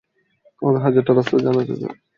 ওদের 0.61 0.81
হাজারটা 0.85 1.11
রাস্তা 1.13 1.35
জানা 1.45 1.59
আছে, 1.63 1.75
স্যার। 1.75 1.95